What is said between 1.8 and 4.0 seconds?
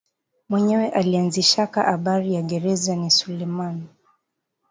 abari ya gereza ni sulemani